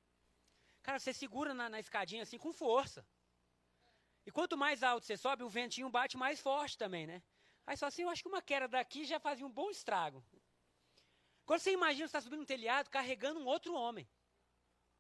[0.82, 3.06] Cara, você segura na, na escadinha assim com força.
[4.26, 7.22] E quanto mais alto você sobe, o ventinho bate mais forte também, né?
[7.66, 10.24] Aí só assim, eu acho que uma queda daqui já fazia um bom estrago.
[11.46, 14.08] Quando você imagina você está subindo no telhado carregando um outro homem.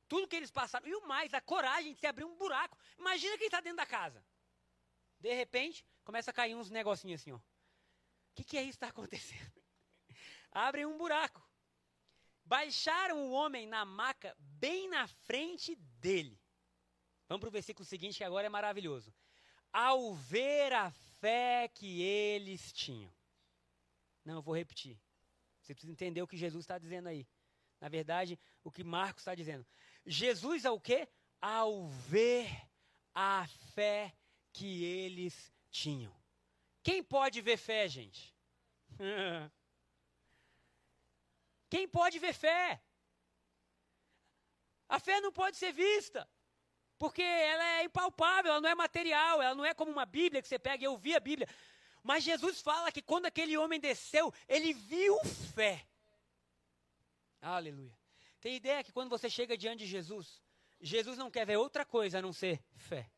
[0.07, 0.87] Tudo que eles passaram.
[0.87, 2.77] E o mais, a coragem de se abrir um buraco.
[2.97, 4.23] Imagina quem está dentro da casa.
[5.19, 7.37] De repente, começa a cair uns negocinhos assim, ó.
[7.37, 7.41] O
[8.35, 9.63] que, que é isso que está acontecendo?
[10.51, 11.42] Abrem um buraco.
[12.45, 16.39] Baixaram o homem na maca bem na frente dele.
[17.27, 19.13] Vamos para o versículo seguinte, que agora é maravilhoso.
[19.71, 23.11] Ao ver a fé que eles tinham.
[24.25, 24.99] Não, eu vou repetir.
[25.61, 27.25] Você precisa entender o que Jesus está dizendo aí.
[27.79, 29.65] Na verdade, o que Marcos está dizendo.
[30.05, 31.07] Jesus ao quê?
[31.41, 32.47] Ao ver
[33.13, 34.13] a fé
[34.51, 36.13] que eles tinham.
[36.83, 38.35] Quem pode ver fé, gente?
[41.73, 42.79] Quem pode ver fé?
[44.87, 46.29] A fé não pode ser vista,
[46.99, 50.47] porque ela é impalpável, ela não é material, ela não é como uma Bíblia que
[50.47, 50.85] você pega.
[50.85, 51.49] Eu vi a Bíblia,
[52.03, 55.17] mas Jesus fala que quando aquele homem desceu, ele viu
[55.55, 55.83] fé.
[57.41, 57.97] Aleluia.
[58.39, 60.43] Tem ideia que quando você chega diante de Jesus,
[60.79, 63.09] Jesus não quer ver outra coisa a não ser fé.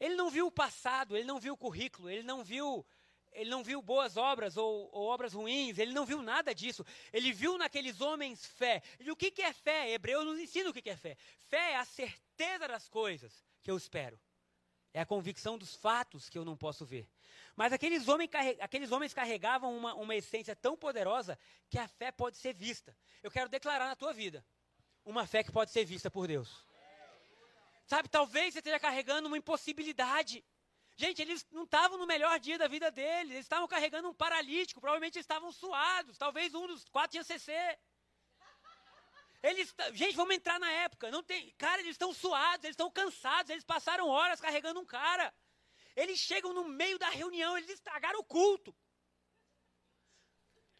[0.00, 2.86] Ele não viu o passado, ele não viu o currículo, ele não viu
[3.32, 6.84] ele não viu boas obras ou, ou, obras ruins, ele não viu nada disso.
[7.12, 8.82] Ele viu naqueles homens fé.
[8.98, 9.90] E o que, que é fé?
[9.90, 11.16] Hebreu nos ensina o que, que é fé.
[11.48, 14.18] Fé é a certeza das coisas que eu espero.
[14.92, 17.08] É a convicção dos fatos que eu não posso ver.
[17.54, 21.38] Mas aqueles homens, aqueles homens carregavam uma, uma essência tão poderosa
[21.68, 22.96] que a fé pode ser vista.
[23.22, 24.44] Eu quero declarar na tua vida
[25.04, 26.66] uma fé que pode ser vista por Deus.
[27.86, 30.44] Sabe, talvez você esteja carregando uma impossibilidade.
[31.00, 34.80] Gente, eles não estavam no melhor dia da vida deles, eles estavam carregando um paralítico,
[34.80, 37.52] provavelmente estavam suados, talvez um dos quatro tinha CC.
[39.40, 41.08] Eles, gente, vamos entrar na época.
[41.08, 45.32] Não tem, cara, eles estão suados, eles estão cansados, eles passaram horas carregando um cara.
[45.94, 48.74] Eles chegam no meio da reunião, eles estragaram o culto.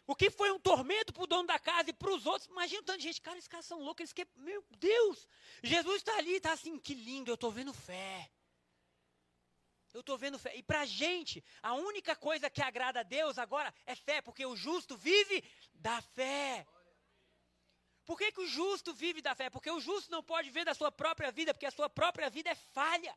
[0.04, 2.50] O que foi um tormento para o dono da casa e para os outros.
[2.50, 4.33] Imagina tanta gente, cara, esses caras são loucos, eles querem.
[4.35, 5.28] Meu Deus!
[5.62, 8.28] Jesus está ali, está assim, que lindo, eu estou vendo fé.
[9.92, 10.55] Eu estou vendo fé.
[10.57, 14.44] E para a gente, a única coisa que agrada a Deus agora é fé, porque
[14.44, 15.42] o justo vive
[15.74, 16.66] da fé.
[18.05, 19.51] Por que, que o justo vive da fé?
[19.51, 22.51] Porque o justo não pode ver da sua própria vida, porque a sua própria vida
[22.51, 23.14] é falha.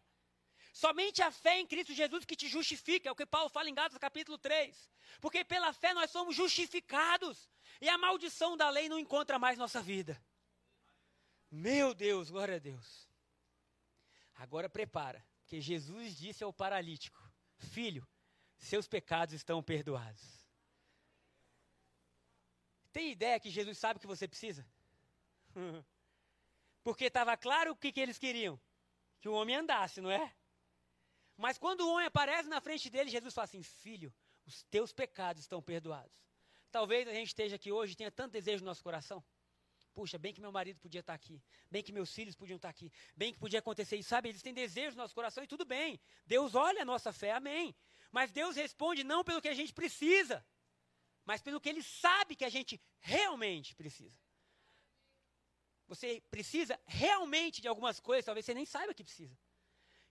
[0.73, 3.73] Somente a fé em Cristo Jesus que te justifica, é o que Paulo fala em
[3.73, 4.89] Gálatas capítulo 3.
[5.19, 7.49] Porque pela fé nós somos justificados,
[7.81, 10.21] e a maldição da lei não encontra mais nossa vida.
[11.49, 13.07] Meu Deus, glória a Deus.
[14.35, 17.21] Agora prepara que Jesus disse ao paralítico:
[17.57, 18.07] Filho,
[18.57, 20.23] seus pecados estão perdoados.
[22.93, 24.65] Tem ideia que Jesus sabe o que você precisa?
[26.81, 28.57] Porque estava claro o que, que eles queriam:
[29.19, 30.33] que o homem andasse, não é?
[31.35, 34.13] Mas quando o homem aparece na frente dele, Jesus fala assim: Filho,
[34.45, 36.17] os teus pecados estão perdoados.
[36.71, 39.21] Talvez a gente esteja aqui hoje e tenha tanto desejo no nosso coração.
[39.93, 41.41] Puxa, bem que meu marido podia estar aqui.
[41.69, 42.91] Bem que meus filhos podiam estar aqui.
[43.15, 44.09] Bem que podia acontecer isso.
[44.09, 45.99] Sabe, eles têm desejos no nosso coração e tudo bem.
[46.25, 47.75] Deus olha a nossa fé, amém.
[48.11, 50.45] Mas Deus responde não pelo que a gente precisa,
[51.25, 54.17] mas pelo que Ele sabe que a gente realmente precisa.
[55.87, 59.37] Você precisa realmente de algumas coisas, talvez você nem saiba que precisa.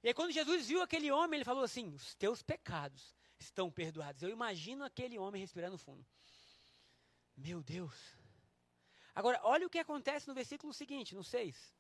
[0.02, 4.22] E aí, quando Jesus viu aquele homem, ele falou assim: Os teus pecados estão perdoados.
[4.22, 6.06] Eu imagino aquele homem respirando fundo.
[7.36, 7.94] Meu Deus,
[9.14, 11.74] Agora, olha o que acontece no versículo seguinte, no 6.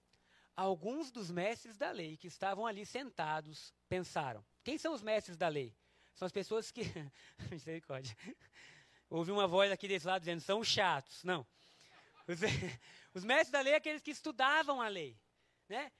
[0.56, 4.44] Alguns dos mestres da lei que estavam ali sentados pensaram.
[4.62, 5.74] Quem são os mestres da lei?
[6.14, 6.82] São as pessoas que.
[7.50, 8.16] Misericórdia.
[9.08, 11.24] Houve uma voz aqui desse lado dizendo: são chatos.
[11.24, 11.46] Não.
[12.26, 12.40] Os,
[13.14, 15.18] os mestres da lei aqueles que estudavam a lei.
[15.68, 15.90] Né?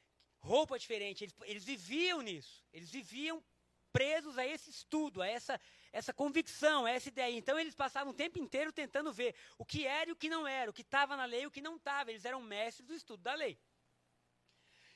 [0.40, 2.64] Roupa diferente, eles, eles viviam nisso.
[2.72, 3.42] Eles viviam
[3.92, 5.60] presos a esse estudo, a essa,
[5.92, 7.36] essa convicção, a essa ideia.
[7.36, 10.46] Então eles passavam o tempo inteiro tentando ver o que era e o que não
[10.46, 12.10] era, o que estava na lei e o que não estava.
[12.10, 13.58] Eles eram mestres do estudo da lei.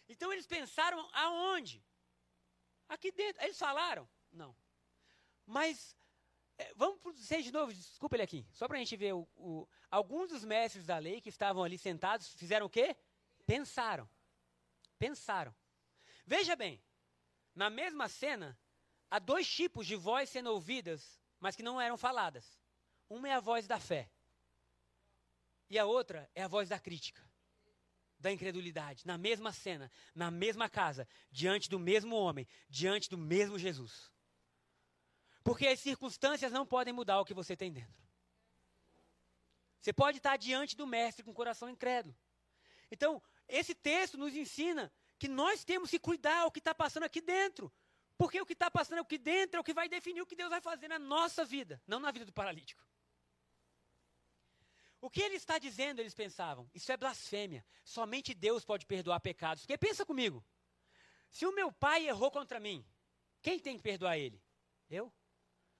[0.09, 1.85] Então eles pensaram aonde?
[2.88, 3.42] Aqui dentro.
[3.42, 4.09] Eles falaram?
[4.30, 4.54] Não.
[5.46, 5.96] Mas
[6.57, 9.12] é, vamos o de novo, desculpa ele aqui, só para a gente ver.
[9.12, 12.96] O, o, alguns dos mestres da lei que estavam ali sentados fizeram o quê?
[13.46, 14.09] Pensaram.
[14.98, 15.54] Pensaram.
[16.24, 16.83] Veja bem,
[17.54, 18.59] na mesma cena,
[19.14, 22.59] há dois tipos de voz sendo ouvidas, mas que não eram faladas.
[23.09, 24.11] Uma é a voz da fé.
[25.70, 27.22] E a outra é a voz da crítica,
[28.18, 29.07] da incredulidade.
[29.07, 34.11] Na mesma cena, na mesma casa, diante do mesmo homem, diante do mesmo Jesus.
[35.44, 38.03] Porque as circunstâncias não podem mudar o que você tem dentro.
[39.79, 42.16] Você pode estar diante do mestre com o coração incrédulo.
[42.90, 47.20] Então, esse texto nos ensina que nós temos que cuidar o que está passando aqui
[47.20, 47.72] dentro.
[48.16, 50.50] Porque o que está passando aqui dentro é o que vai definir o que Deus
[50.50, 52.83] vai fazer na nossa vida, não na vida do paralítico.
[55.00, 57.64] O que ele está dizendo, eles pensavam, isso é blasfêmia.
[57.85, 59.64] Somente Deus pode perdoar pecados.
[59.64, 60.42] Porque pensa comigo,
[61.29, 62.87] se o meu pai errou contra mim,
[63.42, 64.42] quem tem que perdoar ele?
[64.88, 65.12] Eu?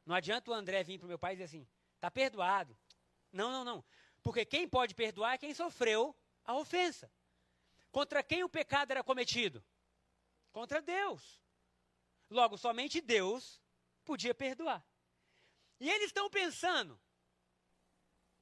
[0.05, 2.77] Não adianta o André vir para o meu pai e dizer assim, está perdoado.
[3.33, 3.85] Não, não, não.
[4.23, 7.11] Porque quem pode perdoar é quem sofreu a ofensa.
[7.91, 9.65] Contra quem o pecado era cometido?
[10.53, 11.41] Contra Deus.
[12.31, 13.61] Logo, somente Deus
[14.05, 14.85] podia perdoar.
[15.81, 17.01] E eles estão pensando,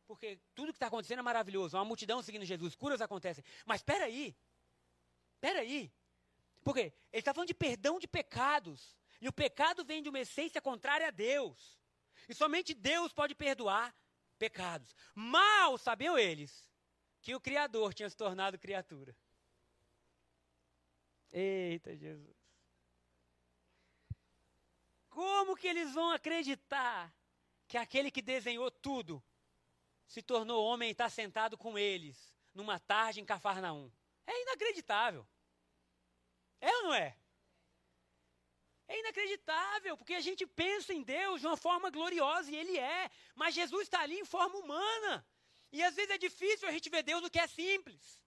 [0.06, 3.44] porque tudo que está acontecendo é maravilhoso, uma multidão seguindo Jesus, curas acontecem.
[3.64, 4.36] Mas espera aí,
[5.34, 5.92] espera aí,
[6.62, 8.96] porque ele está falando de perdão de pecados.
[9.20, 11.78] E o pecado vem de uma essência contrária a Deus.
[12.28, 13.94] E somente Deus pode perdoar
[14.38, 14.94] pecados.
[15.14, 16.68] Mal sabiam eles
[17.20, 19.16] que o Criador tinha se tornado criatura.
[21.32, 22.41] Eita Jesus.
[25.12, 27.14] Como que eles vão acreditar
[27.68, 29.22] que aquele que desenhou tudo
[30.06, 33.92] se tornou homem e está sentado com eles numa tarde em Cafarnaum?
[34.26, 35.26] É inacreditável.
[36.62, 37.14] É ou não é?
[38.88, 43.10] É inacreditável, porque a gente pensa em Deus de uma forma gloriosa e Ele é,
[43.34, 45.26] mas Jesus está ali em forma humana.
[45.70, 48.18] E às vezes é difícil a gente ver Deus no que é simples.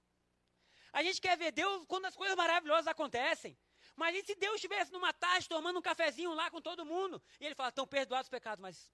[0.93, 3.57] A gente quer ver Deus quando as coisas maravilhosas acontecem.
[3.95, 7.21] Mas e se Deus estivesse numa tarde tomando um cafezinho lá com todo mundo?
[7.39, 8.91] E ele fala, estão perdoados os pecados, mas.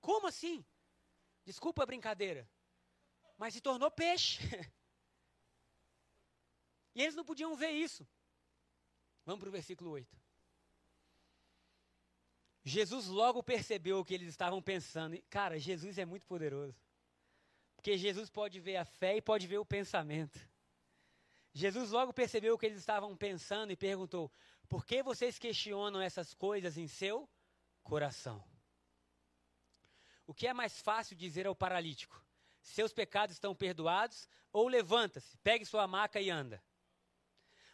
[0.00, 0.64] Como assim?
[1.44, 2.48] Desculpa a brincadeira.
[3.38, 4.38] Mas se tornou peixe.
[6.94, 8.06] e eles não podiam ver isso.
[9.24, 10.20] Vamos para o versículo 8.
[12.64, 15.20] Jesus logo percebeu o que eles estavam pensando.
[15.30, 16.76] Cara, Jesus é muito poderoso.
[17.74, 20.38] Porque Jesus pode ver a fé e pode ver o pensamento.
[21.54, 24.32] Jesus logo percebeu o que eles estavam pensando e perguntou:
[24.68, 27.28] Por que vocês questionam essas coisas em seu
[27.82, 28.42] coração?
[30.26, 32.24] O que é mais fácil dizer ao paralítico?
[32.62, 34.28] Seus pecados estão perdoados?
[34.52, 36.62] Ou levanta-se, pegue sua maca e anda?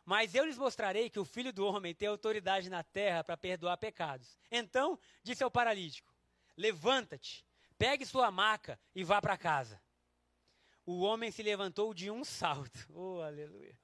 [0.05, 3.77] Mas eu lhes mostrarei que o filho do homem tem autoridade na terra para perdoar
[3.77, 4.37] pecados.
[4.51, 6.13] Então, disse ao paralítico:
[6.57, 9.81] Levanta-te, pegue sua maca e vá para casa
[10.91, 12.89] o homem se levantou de um salto.
[12.97, 13.79] Oh, aleluia.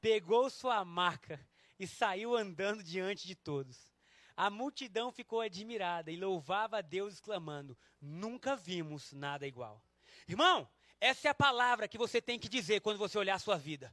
[0.00, 1.44] Pegou sua maca
[1.76, 3.92] e saiu andando diante de todos.
[4.36, 9.84] A multidão ficou admirada e louvava a Deus, exclamando: Nunca vimos nada igual.
[10.28, 13.58] Irmão, essa é a palavra que você tem que dizer quando você olhar a sua
[13.58, 13.92] vida.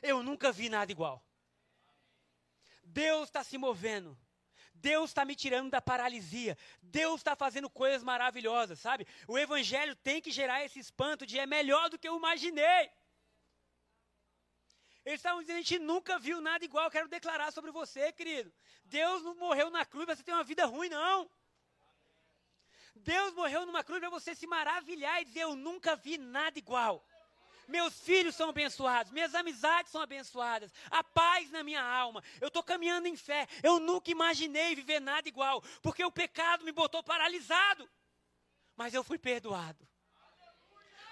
[0.00, 1.22] Eu nunca vi nada igual.
[2.82, 4.18] Deus está se movendo.
[4.80, 6.56] Deus está me tirando da paralisia.
[6.82, 9.06] Deus está fazendo coisas maravilhosas, sabe?
[9.26, 12.90] O Evangelho tem que gerar esse espanto de é melhor do que eu imaginei.
[15.04, 16.84] Eles estavam dizendo, a gente nunca viu nada igual.
[16.84, 18.52] Eu quero declarar sobre você, querido.
[18.84, 21.30] Deus não morreu na cruz para você ter uma vida ruim, não.
[22.94, 27.07] Deus morreu numa cruz para você se maravilhar e dizer, eu nunca vi nada igual
[27.68, 32.62] meus filhos são abençoados, minhas amizades são abençoadas, a paz na minha alma, eu estou
[32.62, 33.46] caminhando em fé.
[33.62, 37.88] Eu nunca imaginei viver nada igual, porque o pecado me botou paralisado,
[38.74, 39.86] mas eu fui perdoado.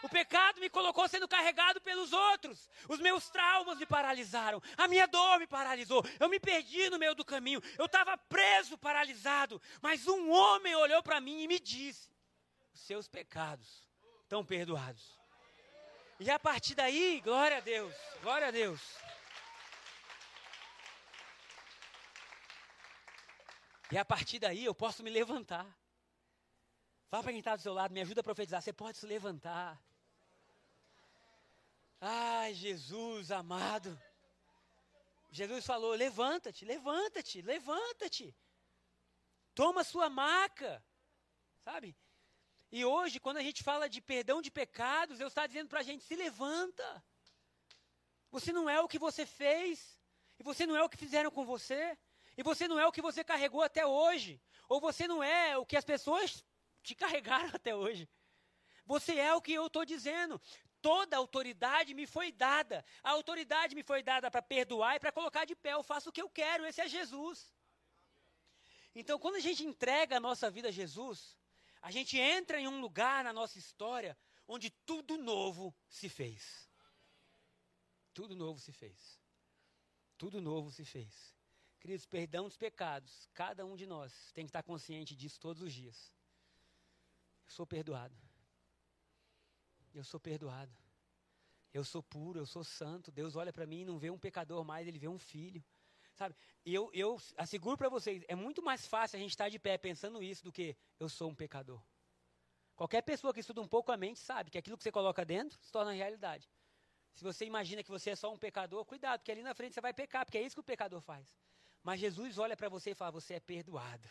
[0.02, 2.70] O pecado me colocou sendo carregado pelos outros.
[2.88, 4.62] Os meus traumas me paralisaram.
[4.76, 6.04] A minha dor me paralisou.
[6.20, 7.60] Eu me perdi no meio do caminho.
[7.76, 9.60] Eu estava preso, paralisado.
[9.82, 12.08] Mas um homem olhou para mim e me disse:
[12.72, 13.88] Os seus pecados
[14.22, 15.18] estão perdoados.
[16.18, 18.80] E a partir daí, glória a Deus, glória a Deus.
[23.90, 25.66] E a partir daí eu posso me levantar.
[27.08, 28.60] Fala para quem está do seu lado, me ajuda a profetizar.
[28.60, 29.80] Você pode se levantar.
[32.00, 34.00] Ai, Jesus amado.
[35.30, 38.34] Jesus falou: levanta-te, levanta-te, levanta-te.
[39.54, 40.82] Toma sua maca.
[41.60, 41.96] Sabe?
[42.70, 45.82] E hoje, quando a gente fala de perdão de pecados, Deus está dizendo para a
[45.82, 47.04] gente: se levanta.
[48.30, 49.98] Você não é o que você fez,
[50.38, 51.96] e você não é o que fizeram com você,
[52.36, 55.64] e você não é o que você carregou até hoje, ou você não é o
[55.64, 56.44] que as pessoas
[56.82, 58.08] te carregaram até hoje.
[58.84, 60.40] Você é o que eu estou dizendo.
[60.80, 62.84] Toda autoridade me foi dada.
[63.02, 65.72] A autoridade me foi dada para perdoar e para colocar de pé.
[65.72, 66.64] Eu faço o que eu quero.
[66.64, 67.52] Esse é Jesus.
[68.94, 71.36] Então, quando a gente entrega a nossa vida a Jesus,
[71.86, 74.18] a gente entra em um lugar na nossa história
[74.48, 76.68] onde tudo novo se fez.
[78.12, 79.20] Tudo novo se fez.
[80.18, 81.32] Tudo novo se fez.
[81.78, 83.28] Queridos, perdão dos pecados.
[83.32, 86.12] Cada um de nós tem que estar consciente disso todos os dias.
[87.44, 88.16] Eu sou perdoado.
[89.94, 90.76] Eu sou perdoado.
[91.72, 93.12] Eu sou puro, eu sou santo.
[93.12, 95.64] Deus olha para mim e não vê um pecador mais, ele vê um filho.
[96.16, 96.34] Sabe?
[96.64, 100.22] Eu, eu asseguro para vocês, é muito mais fácil a gente estar de pé pensando
[100.22, 101.80] isso do que eu sou um pecador.
[102.74, 105.58] Qualquer pessoa que estuda um pouco a mente sabe que aquilo que você coloca dentro
[105.60, 106.50] se torna realidade.
[107.14, 109.80] Se você imagina que você é só um pecador, cuidado, porque ali na frente você
[109.80, 111.34] vai pecar, porque é isso que o pecador faz.
[111.82, 114.08] Mas Jesus olha para você e fala: Você é perdoado.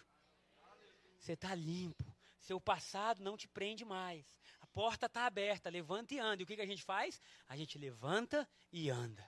[1.19, 2.05] Você está limpo.
[2.39, 4.25] Seu passado não te prende mais.
[4.61, 5.69] A porta está aberta.
[5.69, 6.41] Levanta e anda.
[6.41, 7.19] E o que, que a gente faz?
[7.47, 9.27] A gente levanta e anda.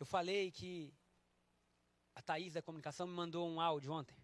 [0.00, 0.94] Eu falei que
[2.14, 4.16] a Thaís da comunicação me mandou um áudio ontem.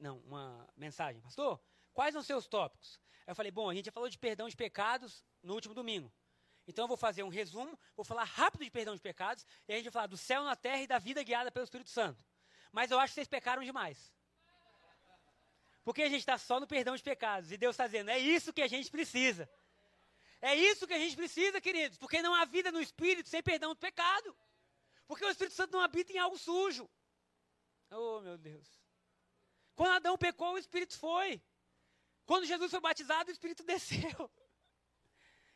[0.00, 1.22] Não, uma mensagem.
[1.22, 1.62] Pastor,
[1.94, 2.98] quais são os seus tópicos?
[3.20, 6.12] Aí eu falei, bom, a gente já falou de perdão de pecados no último domingo.
[6.66, 9.76] Então eu vou fazer um resumo, vou falar rápido de perdão de pecados, e a
[9.76, 12.20] gente vai falar do céu na terra e da vida guiada pelo Espírito Santo.
[12.72, 14.12] Mas eu acho que vocês pecaram demais.
[15.84, 17.52] Porque a gente está só no perdão de pecados.
[17.52, 19.48] E Deus está dizendo, é isso que a gente precisa.
[20.40, 21.96] É isso que a gente precisa, queridos.
[21.98, 24.36] Porque não há vida no Espírito sem perdão do pecado.
[25.06, 26.88] Porque o Espírito Santo não habita em algo sujo.
[27.90, 28.68] Oh, meu Deus.
[29.74, 31.40] Quando Adão pecou, o Espírito foi.
[32.24, 34.30] Quando Jesus foi batizado, o Espírito desceu.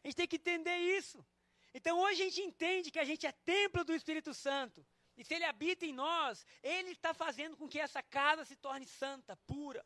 [0.03, 1.25] A gente tem que entender isso.
[1.75, 4.87] Então hoje a gente entende que a gente é templo do Espírito Santo.
[5.17, 8.87] E se ele habita em nós, ele está fazendo com que essa casa se torne
[8.87, 9.85] santa, pura.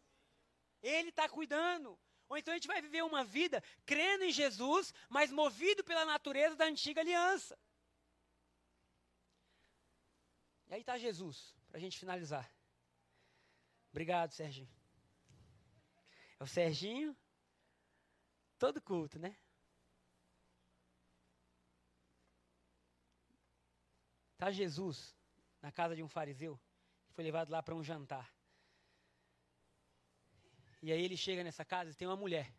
[0.82, 1.98] Ele está cuidando.
[2.28, 6.54] Ou então a gente vai viver uma vida crendo em Jesus, mas movido pela natureza
[6.56, 7.58] da antiga aliança.
[10.68, 12.50] E aí está Jesus, para a gente finalizar.
[13.90, 14.68] Obrigado, Serginho.
[16.38, 17.16] É o Serginho,
[18.58, 19.36] todo culto, né?
[24.32, 25.16] Está Jesus
[25.62, 26.60] na casa de um fariseu,
[27.06, 28.30] que foi levado lá para um jantar.
[30.82, 32.54] E aí ele chega nessa casa e tem uma mulher.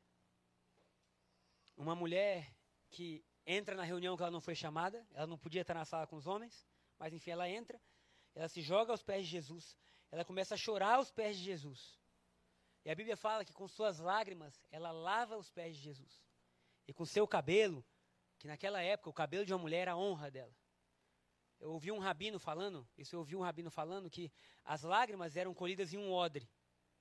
[1.78, 2.52] Uma mulher
[2.90, 6.08] que entra na reunião que ela não foi chamada, ela não podia estar na sala
[6.08, 7.80] com os homens, mas enfim, ela entra,
[8.36, 9.78] ela se joga aos pés de Jesus,
[10.12, 11.98] ela começa a chorar aos pés de Jesus.
[12.84, 16.22] E a Bíblia fala que com suas lágrimas ela lava os pés de Jesus.
[16.88, 17.84] E com seu cabelo,
[18.38, 20.56] que naquela época o cabelo de uma mulher era a honra dela.
[21.60, 24.32] Eu ouvi um rabino falando, isso eu ouvi um rabino falando que
[24.64, 26.48] as lágrimas eram colhidas em um odre.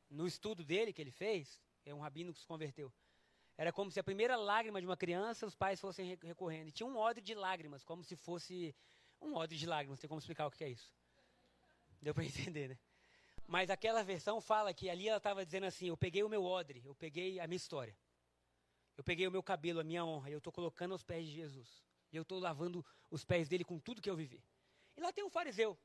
[0.08, 2.92] No estudo dele que ele fez, é um rabino que se converteu.
[3.56, 6.68] Era como se a primeira lágrima de uma criança, os pais fossem recorrendo.
[6.68, 8.74] E tinha um odre de lágrimas, como se fosse
[9.20, 10.00] um odre de lágrimas.
[10.00, 10.94] Tem como explicar o que é isso?
[12.04, 12.78] Deu para entender, né?
[13.46, 16.82] Mas aquela versão fala que ali ela estava dizendo assim: eu peguei o meu odre,
[16.84, 17.96] eu peguei a minha história.
[18.96, 21.32] Eu peguei o meu cabelo, a minha honra, e eu estou colocando aos pés de
[21.32, 21.82] Jesus.
[22.12, 24.44] E eu estou lavando os pés dele com tudo que eu vivi.
[24.96, 25.76] E lá tem um fariseu.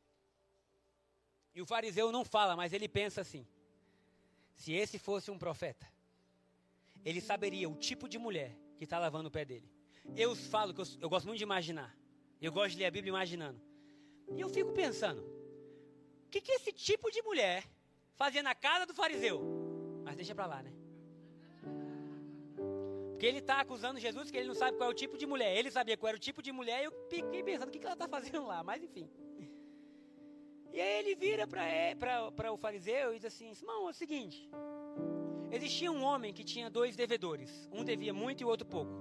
[1.56, 3.48] E o fariseu não fala, mas ele pensa assim:
[4.54, 5.88] se esse fosse um profeta,
[7.04, 9.72] ele saberia o tipo de mulher que está lavando o pé dele.
[10.16, 11.98] Eu falo que eu, eu gosto muito de imaginar.
[12.42, 13.62] Eu gosto de ler a Bíblia imaginando.
[14.36, 15.39] E eu fico pensando:
[16.30, 17.64] o que, que esse tipo de mulher
[18.16, 19.42] fazia na casa do fariseu?
[20.04, 20.72] Mas deixa para lá, né?
[23.10, 25.58] Porque ele está acusando Jesus que ele não sabe qual é o tipo de mulher.
[25.58, 27.86] Ele sabia qual era o tipo de mulher e eu fiquei pensando, o que, que
[27.86, 28.64] ela está fazendo lá?
[28.64, 29.10] Mas enfim.
[30.72, 34.48] E aí ele vira para o fariseu e diz assim, irmão, é o seguinte.
[35.52, 37.68] Existia um homem que tinha dois devedores.
[37.72, 38.92] Um devia muito e o outro pouco.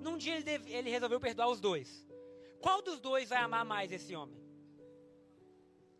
[0.00, 2.02] Num dia ele, deve, ele resolveu perdoar os dois.
[2.62, 4.47] Qual dos dois vai amar mais esse homem?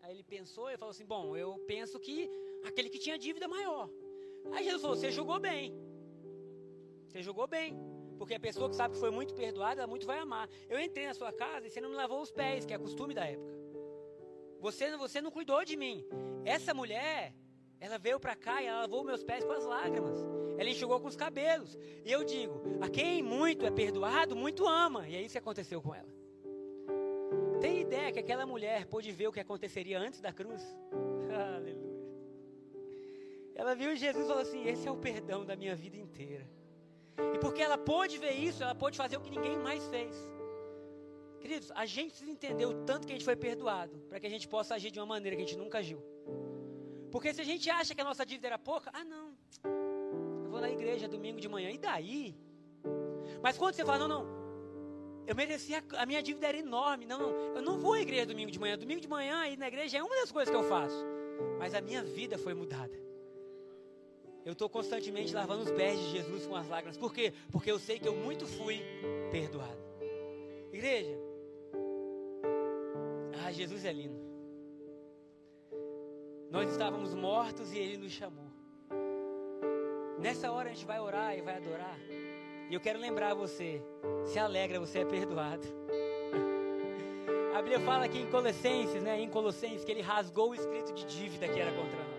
[0.08, 2.30] Aí ele pensou e falou assim, bom, eu penso que
[2.64, 3.90] aquele que tinha dívida maior.
[4.52, 5.74] Aí Jesus falou, você julgou bem.
[7.06, 7.76] Você jogou bem.
[8.16, 10.48] Porque a pessoa que sabe que foi muito perdoada, muito vai amar.
[10.66, 13.12] Eu entrei na sua casa e você não me lavou os pés, que é costume
[13.12, 13.52] da época.
[14.60, 16.02] Você, você não cuidou de mim.
[16.42, 17.34] Essa mulher,
[17.78, 20.18] ela veio para cá e ela lavou meus pés com as lágrimas.
[20.56, 21.76] Ela enxugou com os cabelos.
[22.02, 25.06] E eu digo: a quem muito é perdoado, muito ama.
[25.06, 26.17] E é isso que aconteceu com ela.
[27.88, 30.62] Ideia que aquela mulher pôde ver o que aconteceria antes da cruz?
[31.56, 31.98] Aleluia.
[33.54, 36.46] Ela viu Jesus e falou assim: Esse é o perdão da minha vida inteira.
[37.34, 40.14] E porque ela pôde ver isso, ela pôde fazer o que ninguém mais fez.
[41.40, 44.30] Queridos, a gente precisa entender o tanto que a gente foi perdoado, para que a
[44.30, 46.00] gente possa agir de uma maneira que a gente nunca agiu.
[47.10, 49.34] Porque se a gente acha que a nossa dívida era pouca, ah não,
[50.44, 52.36] eu vou na igreja domingo de manhã, e daí?
[53.42, 54.37] Mas quando você fala, não, não,
[55.28, 57.20] eu merecia, a minha dívida era enorme, não,
[57.54, 60.02] eu não vou à igreja domingo de manhã, domingo de manhã ir na igreja é
[60.02, 61.04] uma das coisas que eu faço,
[61.58, 62.98] mas a minha vida foi mudada.
[64.42, 66.96] Eu estou constantemente lavando os pés de Jesus com as lágrimas.
[66.96, 67.34] Por quê?
[67.52, 68.80] Porque eu sei que eu muito fui
[69.30, 69.78] perdoado.
[70.72, 71.14] Igreja,
[73.44, 74.18] ah, Jesus é lindo.
[76.50, 78.48] Nós estávamos mortos e Ele nos chamou.
[80.18, 81.98] Nessa hora a gente vai orar e vai adorar.
[82.70, 83.82] E eu quero lembrar você:
[84.24, 85.66] se alegra, você é perdoado.
[87.54, 91.04] A Bíblia fala aqui em Colossenses, né, em Colossenses, que ele rasgou o escrito de
[91.04, 92.18] dívida que era contra nós.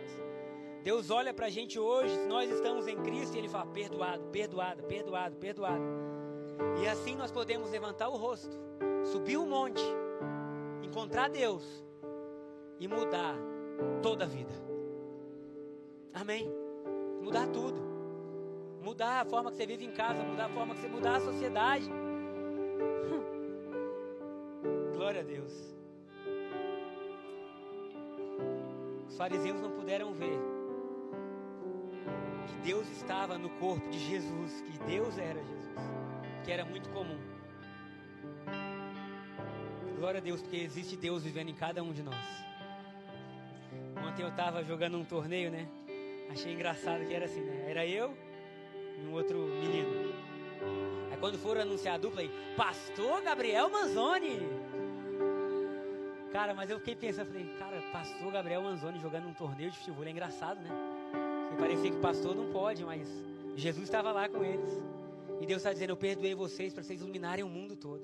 [0.84, 4.84] Deus olha para a gente hoje, nós estamos em Cristo, e Ele fala: perdoado, perdoado,
[4.84, 5.84] perdoado, perdoado.
[6.82, 8.58] E assim nós podemos levantar o rosto,
[9.12, 9.84] subir o monte,
[10.82, 11.64] encontrar Deus
[12.80, 13.36] e mudar
[14.02, 14.54] toda a vida.
[16.14, 16.50] Amém?
[17.22, 17.89] Mudar tudo.
[18.82, 21.22] Mudar a forma que você vive em casa, mudar a forma que você mudar a
[21.22, 21.90] sociedade.
[24.96, 25.52] Glória a Deus.
[29.08, 30.40] Os fariseus não puderam ver
[32.64, 35.80] Deus estava no corpo de Jesus, que Deus era Jesus,
[36.44, 37.18] que era muito comum.
[39.98, 42.26] Glória a Deus, porque existe Deus vivendo em cada um de nós.
[44.06, 45.68] Ontem eu estava jogando um torneio, né?
[46.30, 47.70] Achei engraçado que era assim, né?
[47.70, 48.14] Era eu
[49.02, 50.14] e um outro menino.
[51.12, 54.39] Aí quando foram anunciar a dupla aí, Pastor Gabriel Manzoni.
[56.32, 60.06] Cara, mas eu fiquei pensando, falei, cara, Pastor Gabriel Manzoni jogando um torneio de futebol
[60.06, 60.70] é engraçado, né?
[61.47, 63.08] Porque parecia que pastor não pode, mas
[63.56, 64.70] Jesus estava lá com eles.
[65.41, 68.04] E Deus está dizendo, eu perdoei vocês para vocês iluminarem o mundo todo.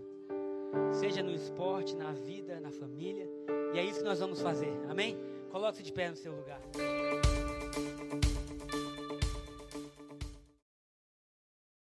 [0.93, 3.29] Seja no esporte, na vida, na família.
[3.73, 4.73] E é isso que nós vamos fazer.
[4.89, 5.17] Amém?
[5.51, 6.61] Coloque-se de pé no seu lugar.